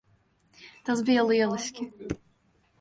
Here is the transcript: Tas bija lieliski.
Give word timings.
Tas 0.89 1.05
bija 1.11 1.27
lieliski. 1.29 1.89